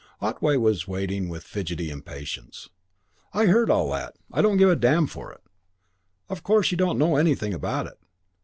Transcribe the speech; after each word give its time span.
Otway 0.19 0.57
was 0.57 0.87
waiting 0.87 1.29
with 1.29 1.43
fidgety 1.43 1.91
impatience. 1.91 2.69
"I've 3.33 3.49
heard 3.49 3.69
all 3.69 3.91
that. 3.91 4.15
I 4.33 4.41
don't 4.41 4.57
give 4.57 4.67
a 4.71 4.75
damn 4.75 5.05
for 5.05 5.31
it. 5.31 5.43
Of 6.27 6.41
course 6.41 6.71
you 6.71 6.75
don't 6.77 6.97
know 6.97 7.17
anything 7.17 7.53
about 7.53 7.85
it. 7.85 7.99